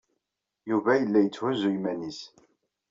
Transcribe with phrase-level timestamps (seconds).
[0.69, 2.19] Yuba yella yetthuzzu iman-nnes.